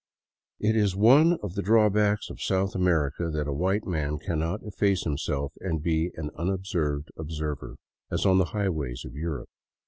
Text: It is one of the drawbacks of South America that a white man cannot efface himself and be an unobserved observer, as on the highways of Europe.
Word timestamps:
It 0.59 0.75
is 0.75 0.95
one 0.95 1.33
of 1.43 1.53
the 1.53 1.61
drawbacks 1.61 2.31
of 2.31 2.41
South 2.41 2.73
America 2.73 3.29
that 3.29 3.47
a 3.47 3.53
white 3.53 3.85
man 3.85 4.17
cannot 4.17 4.63
efface 4.63 5.03
himself 5.03 5.53
and 5.59 5.83
be 5.83 6.09
an 6.15 6.31
unobserved 6.35 7.09
observer, 7.19 7.75
as 8.09 8.25
on 8.25 8.39
the 8.39 8.45
highways 8.45 9.05
of 9.05 9.13
Europe. 9.13 9.49